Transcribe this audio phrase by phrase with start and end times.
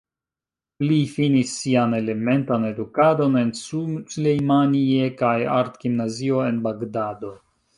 [0.91, 7.35] li finis sian elementan edukadon en Sulejmanie kaj art-gimnazio, en Bagdado.